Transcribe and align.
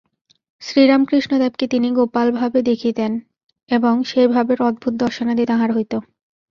শ্রীরামকৃষ্ণদেবকে 0.61 1.65
তিনি 1.67 1.87
গোপালভাবে 1.91 2.59
দেখিতেন 2.61 3.11
এবং 3.69 3.93
সেইভাবের 4.03 4.59
অদ্ভুত 4.61 4.93
দর্শনাদি 4.95 5.43
তাঁহার 5.45 5.69
হইত। 5.75 5.93